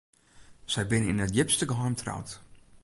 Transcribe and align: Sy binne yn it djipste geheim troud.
Sy 0.71 0.81
binne 0.89 1.09
yn 1.11 1.23
it 1.25 1.31
djipste 1.33 1.65
geheim 1.69 1.93
troud. 2.01 2.29